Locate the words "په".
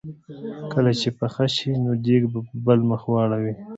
2.33-2.39